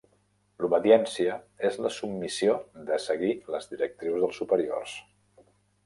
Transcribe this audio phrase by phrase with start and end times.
[0.61, 1.35] L'obediència
[1.69, 2.57] és la submissió
[2.91, 4.99] de seguir les directrius dels superiors.